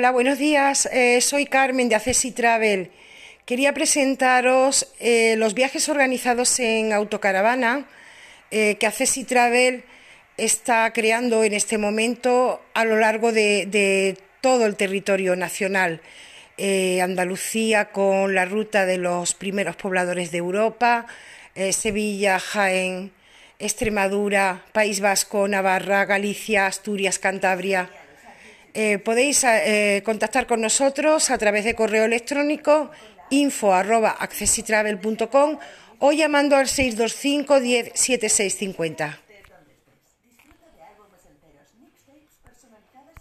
Hola, 0.00 0.12
buenos 0.12 0.38
días. 0.38 0.88
Eh, 0.92 1.20
soy 1.20 1.44
Carmen 1.44 1.90
de 1.90 1.94
Accesi 1.94 2.32
Travel. 2.32 2.90
Quería 3.44 3.74
presentaros 3.74 4.90
eh, 4.98 5.34
los 5.36 5.52
viajes 5.52 5.90
organizados 5.90 6.58
en 6.58 6.94
autocaravana 6.94 7.84
eh, 8.50 8.76
que 8.80 8.86
Accesi 8.86 9.24
Travel 9.24 9.84
está 10.38 10.90
creando 10.94 11.44
en 11.44 11.52
este 11.52 11.76
momento 11.76 12.62
a 12.72 12.86
lo 12.86 12.96
largo 12.96 13.30
de, 13.30 14.16
todo 14.40 14.64
el 14.64 14.76
territorio 14.76 15.36
nacional. 15.36 16.00
Andalucía 16.56 17.90
con 17.92 18.34
la 18.34 18.46
ruta 18.46 18.86
de 18.86 18.96
los 18.96 19.34
primeros 19.34 19.76
pobladores 19.76 20.30
de 20.30 20.38
Europa, 20.38 21.06
Sevilla, 21.72 22.38
Jaén, 22.38 23.12
Extremadura, 23.58 24.64
País 24.72 25.00
Vasco, 25.00 25.46
Navarra, 25.46 26.06
Galicia, 26.06 26.66
Asturias, 26.66 27.18
Cantabria. 27.18 27.90
Eh, 28.72 28.98
podéis 28.98 29.42
eh, 29.42 30.02
contactar 30.04 30.46
con 30.46 30.60
nosotros 30.60 31.30
a 31.30 31.38
través 31.38 31.64
de 31.64 31.74
correo 31.74 32.04
electrónico 32.04 32.90
info 33.30 33.74
arroba 33.74 34.16
o 35.98 36.12
llamando 36.12 36.56
al 36.56 36.68
625 36.68 37.60
10 37.60 37.92
7650. 37.94 39.18